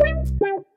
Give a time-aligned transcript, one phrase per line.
[0.00, 0.69] Thank you.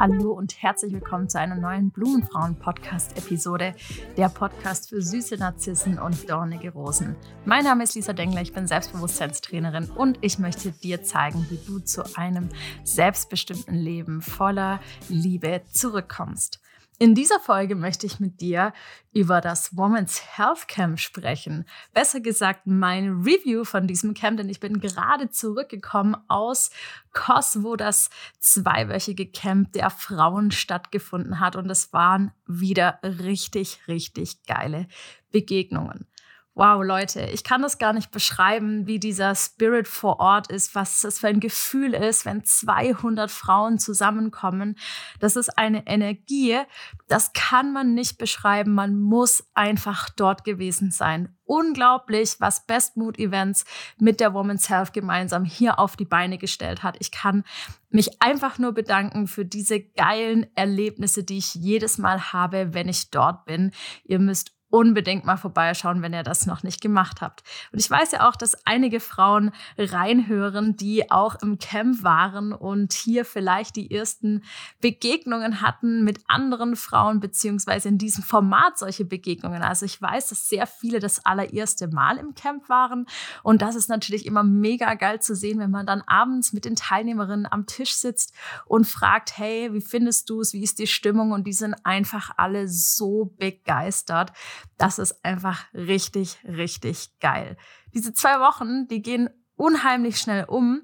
[0.00, 3.74] Hallo und herzlich willkommen zu einer neuen Blumenfrauen-Podcast-Episode,
[4.16, 7.16] der Podcast für süße Narzissen und dornige Rosen.
[7.44, 11.80] Mein Name ist Lisa Dengler, ich bin Selbstbewusstseinstrainerin und ich möchte dir zeigen, wie du
[11.80, 12.48] zu einem
[12.82, 16.62] selbstbestimmten Leben voller Liebe zurückkommst.
[17.02, 18.74] In dieser Folge möchte ich mit dir
[19.14, 21.64] über das Women's Health Camp sprechen.
[21.94, 26.68] Besser gesagt, mein Review von diesem Camp, denn ich bin gerade zurückgekommen aus
[27.14, 31.56] Kos, wo das zweiwöchige Camp der Frauen stattgefunden hat.
[31.56, 34.86] Und es waren wieder richtig, richtig geile
[35.30, 36.06] Begegnungen.
[36.54, 41.00] Wow, Leute, ich kann das gar nicht beschreiben, wie dieser Spirit vor Ort ist, was
[41.00, 44.76] das für ein Gefühl ist, wenn 200 Frauen zusammenkommen.
[45.20, 46.58] Das ist eine Energie,
[47.06, 48.74] das kann man nicht beschreiben.
[48.74, 51.36] Man muss einfach dort gewesen sein.
[51.44, 53.64] Unglaublich, was Best Mood Events
[53.98, 56.96] mit der Women's Health gemeinsam hier auf die Beine gestellt hat.
[56.98, 57.44] Ich kann
[57.90, 63.10] mich einfach nur bedanken für diese geilen Erlebnisse, die ich jedes Mal habe, wenn ich
[63.10, 63.70] dort bin.
[64.04, 67.42] Ihr müsst unbedingt mal vorbeischauen, wenn ihr das noch nicht gemacht habt.
[67.72, 72.92] Und ich weiß ja auch, dass einige Frauen reinhören, die auch im Camp waren und
[72.92, 74.44] hier vielleicht die ersten
[74.80, 79.62] Begegnungen hatten mit anderen Frauen, beziehungsweise in diesem Format solche Begegnungen.
[79.62, 83.06] Also ich weiß, dass sehr viele das allererste Mal im Camp waren.
[83.42, 86.76] Und das ist natürlich immer mega geil zu sehen, wenn man dann abends mit den
[86.76, 88.34] Teilnehmerinnen am Tisch sitzt
[88.66, 90.52] und fragt, hey, wie findest du es?
[90.52, 91.32] Wie ist die Stimmung?
[91.32, 94.32] Und die sind einfach alle so begeistert.
[94.76, 97.56] Das ist einfach richtig, richtig geil.
[97.94, 100.82] Diese zwei Wochen, die gehen unheimlich schnell um.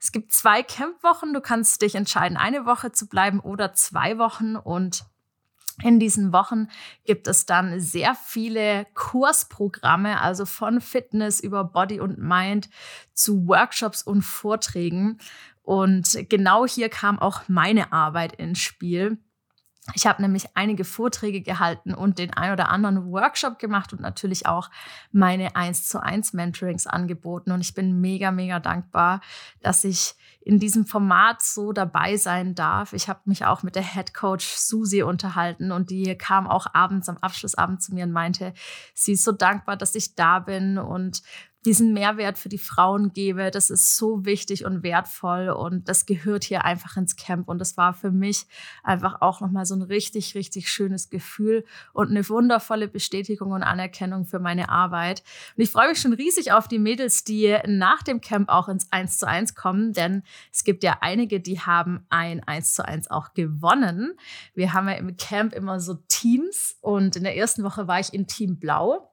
[0.00, 1.32] Es gibt zwei Campwochen.
[1.32, 4.56] Du kannst dich entscheiden, eine Woche zu bleiben oder zwei Wochen.
[4.56, 5.04] Und
[5.82, 6.68] in diesen Wochen
[7.04, 12.68] gibt es dann sehr viele Kursprogramme, also von Fitness über Body und Mind
[13.12, 15.18] zu Workshops und Vorträgen.
[15.62, 19.18] Und genau hier kam auch meine Arbeit ins Spiel.
[19.94, 24.46] Ich habe nämlich einige Vorträge gehalten und den ein oder anderen Workshop gemacht und natürlich
[24.46, 24.68] auch
[25.12, 27.52] meine 1 zu 1 Mentorings angeboten.
[27.52, 29.20] Und ich bin mega, mega dankbar,
[29.62, 32.92] dass ich in diesem Format so dabei sein darf.
[32.92, 37.08] Ich habe mich auch mit der Head Coach Susi unterhalten und die kam auch abends
[37.08, 38.54] am Abschlussabend zu mir und meinte,
[38.92, 41.22] sie ist so dankbar, dass ich da bin und
[41.66, 43.50] diesen Mehrwert für die Frauen gebe.
[43.50, 47.48] Das ist so wichtig und wertvoll und das gehört hier einfach ins Camp.
[47.48, 48.46] Und das war für mich
[48.84, 54.26] einfach auch nochmal so ein richtig, richtig schönes Gefühl und eine wundervolle Bestätigung und Anerkennung
[54.26, 55.24] für meine Arbeit.
[55.56, 58.92] Und ich freue mich schon riesig auf die Mädels, die nach dem Camp auch ins
[58.92, 60.22] 1 zu 1 kommen, denn
[60.52, 64.14] es gibt ja einige, die haben ein 1 zu 1 auch gewonnen.
[64.54, 68.14] Wir haben ja im Camp immer so Teams und in der ersten Woche war ich
[68.14, 69.10] in Team Blau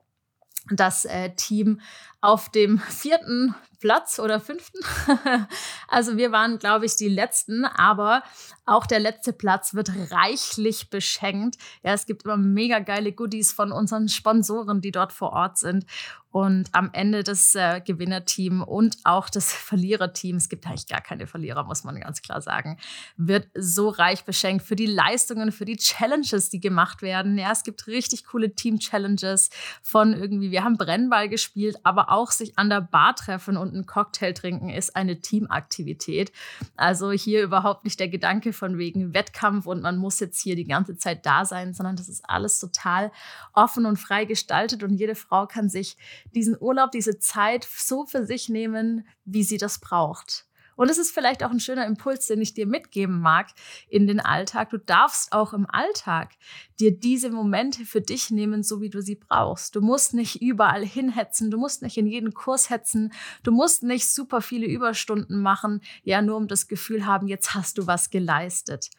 [0.72, 1.82] das äh, Team
[2.22, 4.80] auf dem vierten Platz oder fünften.
[5.90, 8.24] also wir waren, glaube ich, die letzten, aber
[8.66, 11.58] auch der letzte Platz wird reichlich beschenkt.
[11.84, 15.86] Ja, es gibt immer mega geile Goodies von unseren Sponsoren, die dort vor Ort sind.
[16.34, 21.28] Und am Ende das äh, Gewinnerteam und auch das Verliererteam, es gibt eigentlich gar keine
[21.28, 22.80] Verlierer, muss man ganz klar sagen,
[23.18, 27.38] wird so reich beschenkt für die Leistungen, für die Challenges, die gemacht werden.
[27.38, 29.52] Ja, es gibt richtig coole Team-Challenges
[29.84, 33.86] von irgendwie, wir haben Brennball gespielt, aber auch sich an der Bar treffen und einen
[33.86, 36.32] Cocktail trinken ist eine Teamaktivität.
[36.76, 40.68] Also hier überhaupt nicht der Gedanke von wegen Wettkampf und man muss jetzt hier die
[40.68, 43.12] ganze Zeit da sein, sondern das ist alles total
[43.54, 45.98] offen und frei gestaltet und jede Frau kann sich
[46.34, 50.46] diesen Urlaub, diese Zeit so für sich nehmen, wie sie das braucht.
[50.76, 53.48] Und es ist vielleicht auch ein schöner Impuls, den ich dir mitgeben mag
[53.88, 54.70] in den Alltag.
[54.70, 56.34] Du darfst auch im Alltag
[56.80, 59.76] dir diese Momente für dich nehmen, so wie du sie brauchst.
[59.76, 63.14] Du musst nicht überall hinhetzen, du musst nicht in jeden Kurs hetzen,
[63.44, 67.78] du musst nicht super viele Überstunden machen, ja, nur um das Gefühl haben, jetzt hast
[67.78, 68.90] du was geleistet.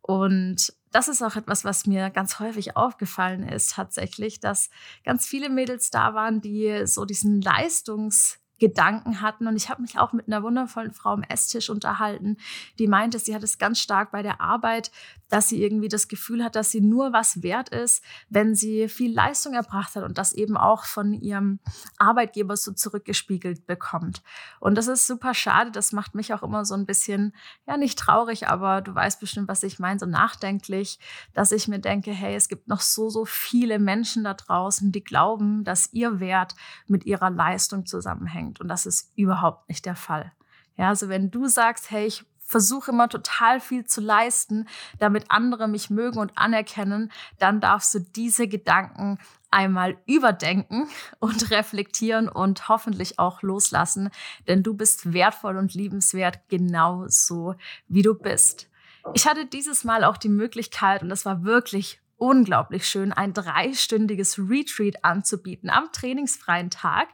[0.00, 4.68] Und das ist auch etwas, was mir ganz häufig aufgefallen ist, tatsächlich, dass
[5.04, 9.48] ganz viele Mädels da waren, die so diesen Leistungs- Gedanken hatten.
[9.48, 12.36] Und ich habe mich auch mit einer wundervollen Frau am Esstisch unterhalten,
[12.78, 14.92] die meinte, sie hat es ganz stark bei der Arbeit,
[15.28, 19.12] dass sie irgendwie das Gefühl hat, dass sie nur was wert ist, wenn sie viel
[19.12, 21.58] Leistung erbracht hat und das eben auch von ihrem
[21.98, 24.22] Arbeitgeber so zurückgespiegelt bekommt.
[24.60, 25.72] Und das ist super schade.
[25.72, 27.34] Das macht mich auch immer so ein bisschen,
[27.66, 31.00] ja, nicht traurig, aber du weißt bestimmt, was ich meine, so nachdenklich,
[31.32, 35.02] dass ich mir denke, hey, es gibt noch so, so viele Menschen da draußen, die
[35.02, 36.54] glauben, dass ihr Wert
[36.86, 38.51] mit ihrer Leistung zusammenhängt.
[38.60, 40.32] Und das ist überhaupt nicht der Fall.
[40.76, 44.68] Ja, also wenn du sagst, hey, ich versuche immer total viel zu leisten,
[44.98, 49.18] damit andere mich mögen und anerkennen, dann darfst du diese Gedanken
[49.50, 50.88] einmal überdenken
[51.18, 54.10] und reflektieren und hoffentlich auch loslassen,
[54.48, 57.54] denn du bist wertvoll und liebenswert genau so,
[57.88, 58.68] wie du bist.
[59.14, 64.38] Ich hatte dieses Mal auch die Möglichkeit, und das war wirklich unglaublich schön, ein dreistündiges
[64.38, 67.08] Retreat anzubieten am trainingsfreien Tag.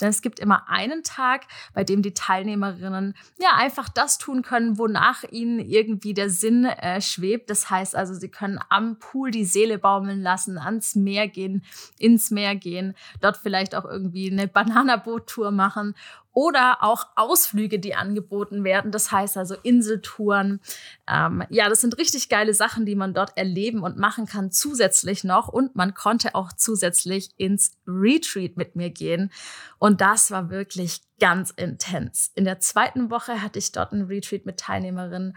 [0.00, 1.42] Denn es gibt immer einen Tag,
[1.74, 7.02] bei dem die Teilnehmerinnen ja einfach das tun können, wonach ihnen irgendwie der Sinn äh,
[7.02, 7.50] schwebt.
[7.50, 11.62] Das heißt also, sie können am Pool die Seele baumeln lassen, ans Meer gehen,
[11.98, 15.94] ins Meer gehen, dort vielleicht auch irgendwie eine Bananaboot-Tour machen
[16.34, 18.90] oder auch Ausflüge, die angeboten werden.
[18.90, 20.60] Das heißt also Inseltouren.
[21.08, 25.24] Ähm, ja, das sind richtig geile Sachen, die man dort erleben und machen kann zusätzlich
[25.24, 25.48] noch.
[25.48, 29.30] Und man konnte auch zusätzlich ins Retreat mit mir gehen.
[29.78, 32.32] Und das war wirklich ganz intens.
[32.34, 35.36] In der zweiten Woche hatte ich dort ein Retreat mit Teilnehmerinnen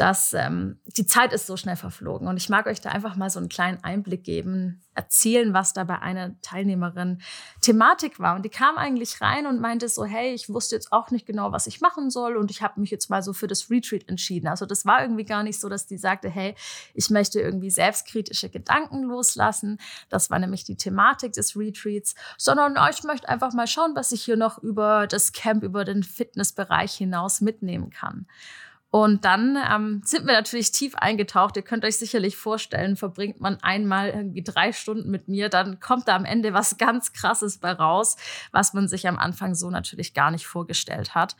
[0.00, 2.26] dass ähm, die Zeit ist so schnell verflogen.
[2.26, 5.84] Und ich mag euch da einfach mal so einen kleinen Einblick geben, erzählen, was da
[5.84, 7.20] bei einer Teilnehmerin
[7.60, 8.34] Thematik war.
[8.34, 11.52] Und die kam eigentlich rein und meinte so, hey, ich wusste jetzt auch nicht genau,
[11.52, 12.38] was ich machen soll.
[12.38, 14.48] Und ich habe mich jetzt mal so für das Retreat entschieden.
[14.48, 16.54] Also das war irgendwie gar nicht so, dass die sagte, hey,
[16.94, 19.76] ich möchte irgendwie selbstkritische Gedanken loslassen.
[20.08, 22.14] Das war nämlich die Thematik des Retreats.
[22.38, 26.02] Sondern ich möchte einfach mal schauen, was ich hier noch über das Camp, über den
[26.02, 28.26] Fitnessbereich hinaus mitnehmen kann.
[28.90, 31.56] Und dann ähm, sind wir natürlich tief eingetaucht.
[31.56, 36.08] Ihr könnt euch sicherlich vorstellen, verbringt man einmal irgendwie drei Stunden mit mir, dann kommt
[36.08, 38.16] da am Ende was ganz Krasses bei raus,
[38.50, 41.36] was man sich am Anfang so natürlich gar nicht vorgestellt hat.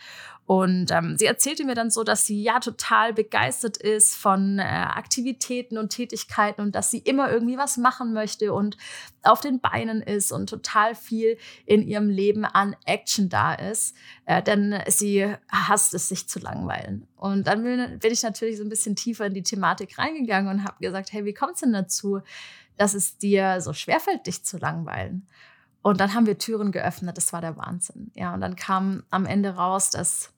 [0.50, 4.62] Und ähm, sie erzählte mir dann so, dass sie ja total begeistert ist von äh,
[4.62, 8.76] Aktivitäten und Tätigkeiten und dass sie immer irgendwie was machen möchte und
[9.22, 13.94] auf den Beinen ist und total viel in ihrem Leben an Action da ist.
[14.24, 17.06] Äh, denn sie hasst es, sich zu langweilen.
[17.14, 20.80] Und dann bin ich natürlich so ein bisschen tiefer in die Thematik reingegangen und habe
[20.80, 22.22] gesagt, hey, wie kommt es denn dazu,
[22.76, 25.28] dass es dir so schwerfällt, dich zu langweilen?
[25.82, 28.10] Und dann haben wir Türen geöffnet, das war der Wahnsinn.
[28.14, 30.32] Ja, und dann kam am Ende raus, dass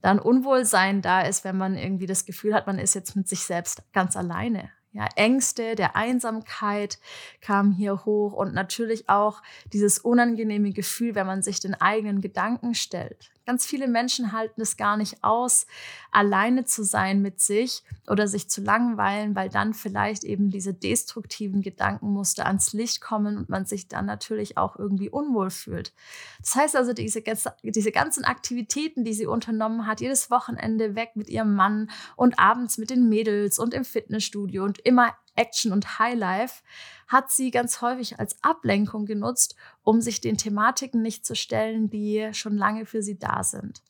[0.00, 3.40] dann Unwohlsein da ist, wenn man irgendwie das Gefühl hat, man ist jetzt mit sich
[3.40, 4.70] selbst ganz alleine.
[4.92, 6.98] Ja, Ängste der Einsamkeit
[7.42, 9.42] kamen hier hoch und natürlich auch
[9.74, 13.30] dieses unangenehme Gefühl, wenn man sich den eigenen Gedanken stellt.
[13.46, 15.66] Ganz viele Menschen halten es gar nicht aus,
[16.10, 21.62] alleine zu sein mit sich oder sich zu langweilen, weil dann vielleicht eben diese destruktiven
[21.62, 25.92] Gedankenmuster ans Licht kommen und man sich dann natürlich auch irgendwie unwohl fühlt.
[26.40, 27.22] Das heißt also, diese,
[27.62, 32.78] diese ganzen Aktivitäten, die sie unternommen hat, jedes Wochenende weg mit ihrem Mann und abends
[32.78, 36.62] mit den Mädels und im Fitnessstudio und immer Action und Highlife,
[37.06, 42.30] hat sie ganz häufig als Ablenkung genutzt, um sich den Thematiken nicht zu stellen, die
[42.32, 43.82] schon lange für sie da sind.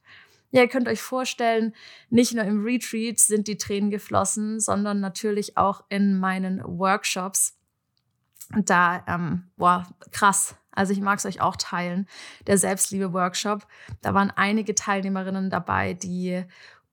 [0.50, 1.74] Ja, ihr könnt euch vorstellen,
[2.08, 7.58] nicht nur im Retreat sind die Tränen geflossen, sondern natürlich auch in meinen Workshops.
[8.54, 10.56] Und da, ähm, boah, krass.
[10.70, 12.06] Also ich mag es euch auch teilen.
[12.46, 13.66] Der Selbstliebe-Workshop,
[14.02, 16.44] da waren einige Teilnehmerinnen dabei, die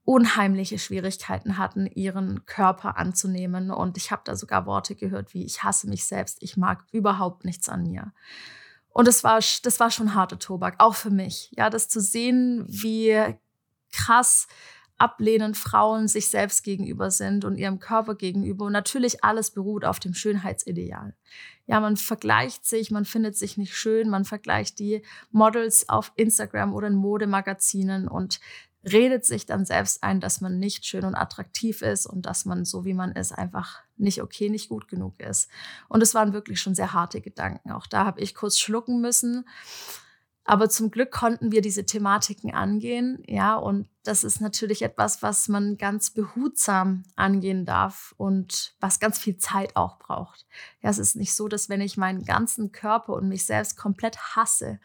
[0.06, 3.72] unheimliche Schwierigkeiten hatten, ihren Körper anzunehmen.
[3.72, 7.46] Und ich habe da sogar Worte gehört wie, ich hasse mich selbst, ich mag überhaupt
[7.46, 8.12] nichts an mir.
[8.90, 11.52] Und das war, das war schon harte Tobak, auch für mich.
[11.58, 13.36] Ja, das zu sehen, wie
[13.92, 14.48] krass
[14.98, 18.66] ablehnend Frauen sich selbst gegenüber sind und ihrem Körper gegenüber.
[18.66, 21.16] Und natürlich alles beruht auf dem Schönheitsideal.
[21.66, 25.02] Ja, man vergleicht sich, man findet sich nicht schön, man vergleicht die
[25.32, 28.40] Models auf Instagram oder in Modemagazinen und
[28.84, 32.66] redet sich dann selbst ein, dass man nicht schön und attraktiv ist und dass man
[32.66, 35.50] so wie man ist einfach nicht okay, nicht gut genug ist.
[35.88, 37.72] Und es waren wirklich schon sehr harte Gedanken.
[37.72, 39.46] Auch da habe ich kurz schlucken müssen.
[40.46, 43.24] Aber zum Glück konnten wir diese Thematiken angehen.
[43.28, 49.18] Ja, und das ist natürlich etwas, was man ganz behutsam angehen darf und was ganz
[49.18, 50.46] viel Zeit auch braucht.
[50.82, 54.18] Ja, es ist nicht so, dass wenn ich meinen ganzen Körper und mich selbst komplett
[54.36, 54.82] hasse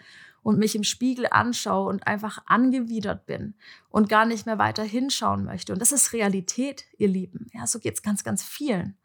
[0.49, 3.55] und mich im Spiegel anschaue und einfach angewidert bin
[3.91, 5.75] und gar nicht mehr weiter hinschauen möchte.
[5.75, 7.49] Und das ist Realität, ihr Lieben.
[7.53, 8.97] Ja, so geht es ganz, ganz vielen.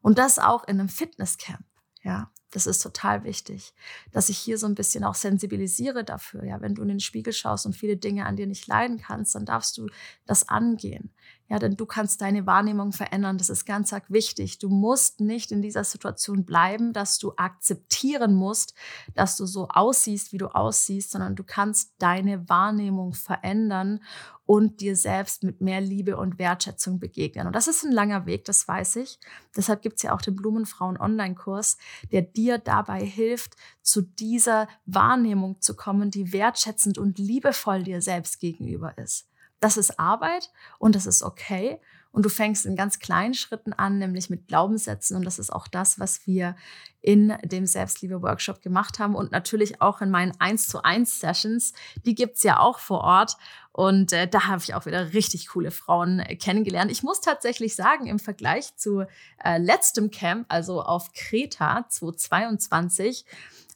[0.00, 1.64] Und das auch in einem Fitnesscamp.
[2.02, 3.72] Ja, das ist total wichtig,
[4.10, 6.42] dass ich hier so ein bisschen auch sensibilisiere dafür.
[6.42, 9.36] Ja, wenn du in den Spiegel schaust und viele Dinge an dir nicht leiden kannst,
[9.36, 9.86] dann darfst du
[10.26, 11.14] das angehen.
[11.50, 13.36] Ja, denn du kannst deine Wahrnehmung verändern.
[13.36, 14.60] Das ist ganz wichtig.
[14.60, 18.72] Du musst nicht in dieser Situation bleiben, dass du akzeptieren musst,
[19.14, 24.00] dass du so aussiehst, wie du aussiehst, sondern du kannst deine Wahrnehmung verändern
[24.46, 27.48] und dir selbst mit mehr Liebe und Wertschätzung begegnen.
[27.48, 29.18] Und das ist ein langer Weg, das weiß ich.
[29.56, 31.78] Deshalb gibt es ja auch den Blumenfrauen Online-Kurs,
[32.12, 38.38] der dir dabei hilft, zu dieser Wahrnehmung zu kommen, die wertschätzend und liebevoll dir selbst
[38.38, 39.29] gegenüber ist.
[39.60, 41.78] Das ist Arbeit und das ist okay.
[42.12, 45.16] Und du fängst in ganz kleinen Schritten an, nämlich mit Glaubenssätzen.
[45.16, 46.56] Und das ist auch das, was wir
[47.00, 51.72] in dem Selbstliebe-Workshop gemacht haben und natürlich auch in meinen 1 zu 1 Sessions.
[52.04, 53.36] Die gibt's ja auch vor Ort.
[53.72, 56.90] Und äh, da habe ich auch wieder richtig coole Frauen äh, kennengelernt.
[56.90, 59.06] Ich muss tatsächlich sagen, im Vergleich zu
[59.44, 63.24] äh, letztem Camp, also auf Kreta 2022,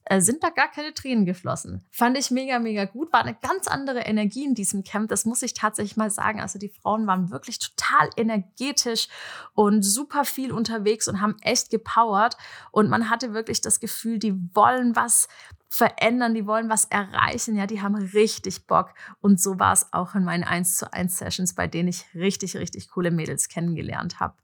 [0.06, 1.82] äh, sind da gar keine Tränen geflossen.
[1.90, 3.12] Fand ich mega, mega gut.
[3.12, 5.08] War eine ganz andere Energie in diesem Camp.
[5.08, 6.40] Das muss ich tatsächlich mal sagen.
[6.40, 9.08] Also die Frauen waren wirklich total energetisch
[9.54, 12.36] und super viel unterwegs und haben echt gepowert.
[12.70, 15.28] Und man hatte wirklich das Gefühl, die wollen was
[15.74, 18.94] verändern, die wollen was erreichen, ja, die haben richtig Bock.
[19.20, 22.56] Und so war es auch in meinen 1 zu 1 Sessions, bei denen ich richtig,
[22.56, 24.34] richtig coole Mädels kennengelernt habe.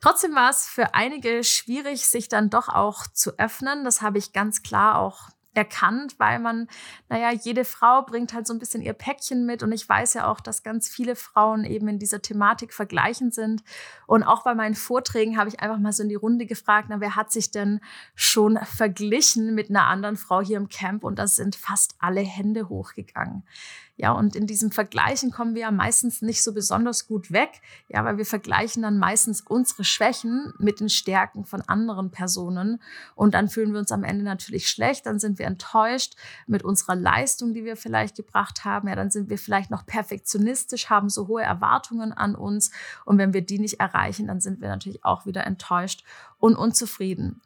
[0.00, 3.84] Trotzdem war es für einige schwierig, sich dann doch auch zu öffnen.
[3.84, 6.68] Das habe ich ganz klar auch erkannt, weil man,
[7.08, 10.30] naja, jede Frau bringt halt so ein bisschen ihr Päckchen mit und ich weiß ja
[10.30, 13.64] auch, dass ganz viele Frauen eben in dieser Thematik vergleichend sind.
[14.06, 17.00] Und auch bei meinen Vorträgen habe ich einfach mal so in die Runde gefragt, na,
[17.00, 17.80] wer hat sich denn
[18.14, 21.02] schon verglichen mit einer anderen Frau hier im Camp?
[21.02, 23.42] Und da sind fast alle Hände hochgegangen.
[24.00, 28.04] Ja, und in diesem Vergleichen kommen wir ja meistens nicht so besonders gut weg, ja,
[28.04, 32.80] weil wir vergleichen dann meistens unsere Schwächen mit den Stärken von anderen Personen.
[33.16, 36.14] Und dann fühlen wir uns am Ende natürlich schlecht, dann sind wir enttäuscht
[36.46, 40.88] mit unserer Leistung, die wir vielleicht gebracht haben, ja, dann sind wir vielleicht noch perfektionistisch,
[40.90, 42.70] haben so hohe Erwartungen an uns.
[43.04, 46.04] Und wenn wir die nicht erreichen, dann sind wir natürlich auch wieder enttäuscht
[46.38, 47.40] und unzufrieden.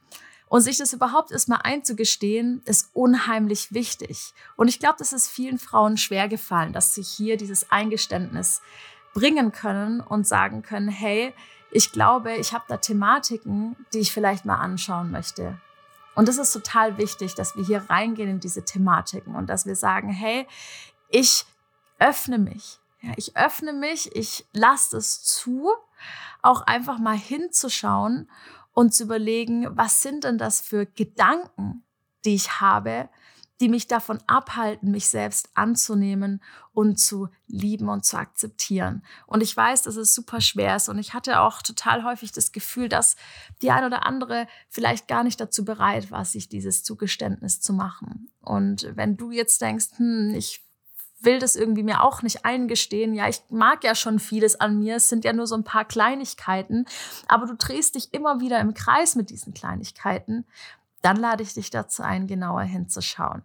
[0.52, 4.34] Und sich das überhaupt erstmal einzugestehen, ist unheimlich wichtig.
[4.54, 8.60] Und ich glaube, das ist vielen Frauen schwer gefallen, dass sie hier dieses Eingeständnis
[9.14, 11.32] bringen können und sagen können, hey,
[11.70, 15.58] ich glaube, ich habe da Thematiken, die ich vielleicht mal anschauen möchte.
[16.14, 19.74] Und das ist total wichtig, dass wir hier reingehen in diese Thematiken und dass wir
[19.74, 20.46] sagen, hey,
[21.08, 21.46] ich
[21.98, 22.78] öffne mich.
[23.00, 25.72] Ja, ich öffne mich, ich lasse es zu,
[26.42, 28.28] auch einfach mal hinzuschauen
[28.72, 31.84] und zu überlegen, was sind denn das für Gedanken,
[32.24, 33.08] die ich habe,
[33.60, 39.04] die mich davon abhalten, mich selbst anzunehmen und zu lieben und zu akzeptieren.
[39.26, 42.50] Und ich weiß, dass es super schwer ist und ich hatte auch total häufig das
[42.50, 43.14] Gefühl, dass
[43.62, 48.32] die ein oder andere vielleicht gar nicht dazu bereit war, sich dieses Zugeständnis zu machen.
[48.40, 50.64] Und wenn du jetzt denkst, hm, ich
[51.24, 53.14] will das irgendwie mir auch nicht eingestehen.
[53.14, 54.96] Ja, ich mag ja schon vieles an mir.
[54.96, 56.86] Es sind ja nur so ein paar Kleinigkeiten.
[57.28, 60.46] Aber du drehst dich immer wieder im Kreis mit diesen Kleinigkeiten.
[61.02, 63.42] Dann lade ich dich dazu ein, genauer hinzuschauen.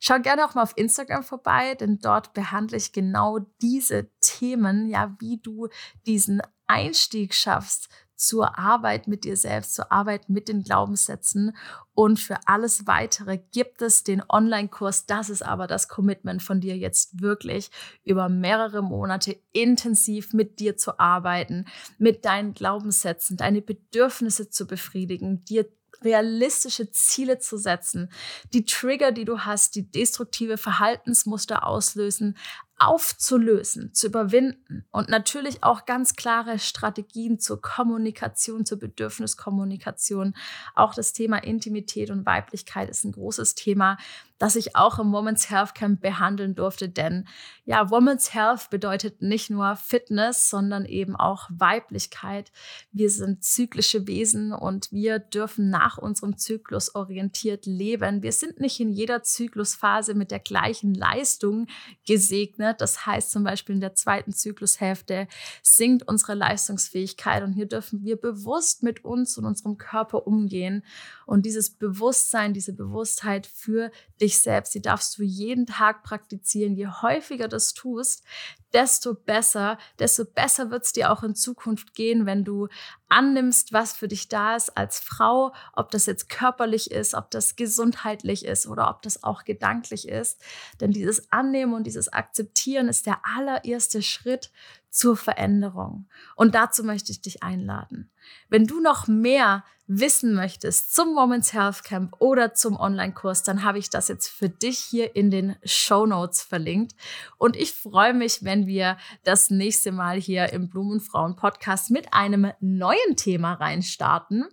[0.00, 5.16] Schau gerne auch mal auf Instagram vorbei, denn dort behandle ich genau diese Themen, ja,
[5.18, 5.68] wie du
[6.06, 7.88] diesen Einstieg schaffst
[8.26, 11.56] zur Arbeit mit dir selbst, zur Arbeit mit den Glaubenssätzen.
[11.94, 15.06] Und für alles weitere gibt es den Online-Kurs.
[15.06, 17.70] Das ist aber das Commitment von dir jetzt wirklich
[18.02, 21.66] über mehrere Monate intensiv mit dir zu arbeiten,
[21.98, 25.66] mit deinen Glaubenssätzen, deine Bedürfnisse zu befriedigen, dir
[26.04, 28.10] realistische Ziele zu setzen,
[28.52, 32.36] die Trigger, die du hast, die destruktive Verhaltensmuster auslösen,
[32.76, 40.34] aufzulösen, zu überwinden und natürlich auch ganz klare Strategien zur Kommunikation, zur Bedürfniskommunikation.
[40.74, 43.96] Auch das Thema Intimität und Weiblichkeit ist ein großes Thema,
[44.44, 47.26] das ich auch im Women's Health Camp behandeln durfte, denn
[47.64, 52.52] ja, Women's Health bedeutet nicht nur Fitness, sondern eben auch Weiblichkeit.
[52.92, 58.22] Wir sind zyklische Wesen und wir dürfen nach unserem Zyklus orientiert leben.
[58.22, 61.66] Wir sind nicht in jeder Zyklusphase mit der gleichen Leistung
[62.06, 62.82] gesegnet.
[62.82, 65.26] Das heißt zum Beispiel in der zweiten Zyklushälfte
[65.62, 70.84] sinkt unsere Leistungsfähigkeit und hier dürfen wir bewusst mit uns und unserem Körper umgehen.
[71.26, 73.90] Und dieses Bewusstsein, diese Bewusstheit für
[74.20, 76.74] dich selbst, die darfst du jeden Tag praktizieren.
[76.74, 78.24] Je häufiger das tust,
[78.72, 82.68] desto besser, desto besser wird es dir auch in Zukunft gehen, wenn du
[83.08, 87.54] annimmst, was für dich da ist als Frau, ob das jetzt körperlich ist, ob das
[87.54, 90.40] gesundheitlich ist oder ob das auch gedanklich ist.
[90.80, 94.50] Denn dieses Annehmen und dieses Akzeptieren ist der allererste Schritt
[94.94, 96.08] zur Veränderung.
[96.36, 98.12] Und dazu möchte ich dich einladen.
[98.48, 103.78] Wenn du noch mehr wissen möchtest zum Women's Health Camp oder zum Online-Kurs, dann habe
[103.78, 106.94] ich das jetzt für dich hier in den Show Notes verlinkt.
[107.36, 112.52] Und ich freue mich, wenn wir das nächste Mal hier im Blumenfrauen Podcast mit einem
[112.60, 114.46] neuen Thema reinstarten.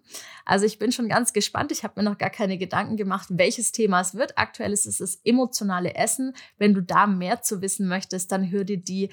[0.44, 1.72] Also ich bin schon ganz gespannt.
[1.72, 4.38] Ich habe mir noch gar keine Gedanken gemacht, welches Thema es wird.
[4.38, 6.34] Aktuell ist es das emotionale Essen.
[6.58, 9.10] Wenn du da mehr zu wissen möchtest, dann hör dir die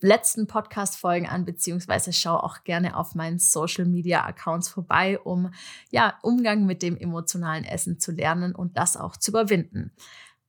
[0.00, 5.50] letzten Podcast-Folgen an, beziehungsweise schau auch gerne auf meinen Social Media Accounts vorbei, um
[5.90, 9.92] ja Umgang mit dem emotionalen Essen zu lernen und das auch zu überwinden.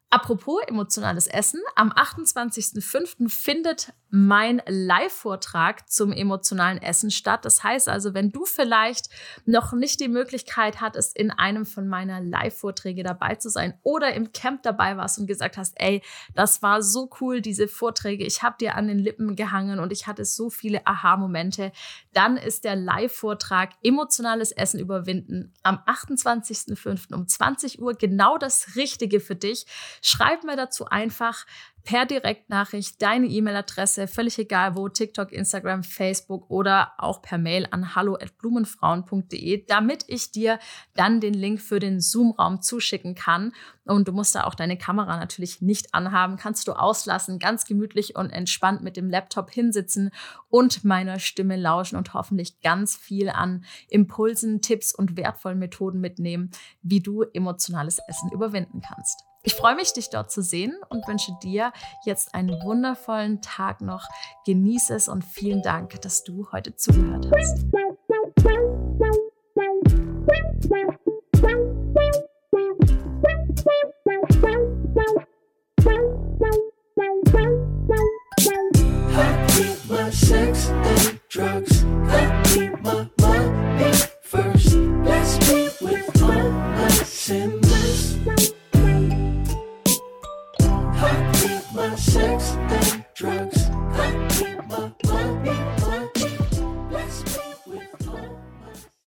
[0.09, 3.27] Apropos emotionales Essen, am 28.05.
[3.27, 7.43] findet mein Live-Vortrag zum emotionalen Essen statt.
[7.43, 9.09] Das heißt also, wenn du vielleicht
[9.45, 14.31] noch nicht die Möglichkeit hattest, in einem von meiner Live-Vorträge dabei zu sein oder im
[14.31, 16.01] Camp dabei warst und gesagt hast, ey,
[16.33, 20.07] das war so cool, diese Vorträge, ich habe dir an den Lippen gehangen und ich
[20.07, 21.73] hatte so viele Aha-Momente,
[22.13, 27.13] dann ist der Live-Vortrag Emotionales Essen überwinden am 28.05.
[27.13, 29.65] um 20 Uhr genau das Richtige für dich.
[30.01, 31.45] Schreib mir dazu einfach
[31.85, 37.95] per Direktnachricht deine E-Mail-Adresse, völlig egal wo, TikTok, Instagram, Facebook oder auch per Mail an
[37.95, 40.59] hallo@blumenfrauen.de, damit ich dir
[40.95, 43.53] dann den Link für den Zoom-Raum zuschicken kann.
[43.85, 48.15] Und du musst da auch deine Kamera natürlich nicht anhaben, kannst du auslassen, ganz gemütlich
[48.15, 50.09] und entspannt mit dem Laptop hinsitzen
[50.49, 56.49] und meiner Stimme lauschen und hoffentlich ganz viel an Impulsen, Tipps und wertvollen Methoden mitnehmen,
[56.81, 59.23] wie du emotionales Essen überwinden kannst.
[59.45, 61.71] Ich freue mich, dich dort zu sehen und wünsche dir
[62.03, 64.07] jetzt einen wundervollen Tag noch.
[64.45, 67.63] Genieße es und vielen Dank, dass du heute zugehört hast.